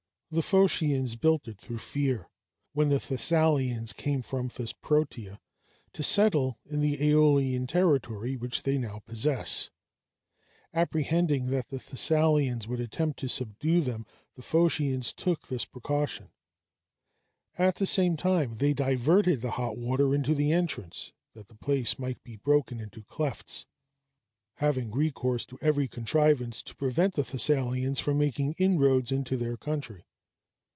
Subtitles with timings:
[0.33, 2.29] The Phocians built it through fear,
[2.71, 5.39] when the Thessalians came from Thesprotia
[5.91, 9.71] to settle in the Æolian territory which they now possess:
[10.73, 14.05] apprehending that the Thessalians would attempt to subdue them,
[14.37, 16.31] the Phocians took this precaution;
[17.57, 21.99] at the same time, they diverted the hot water into the entrance, that the place
[21.99, 23.65] might be broken into clefts,
[24.53, 30.05] having recourse to every contrivance to prevent the Thessalians from making inroads into their country.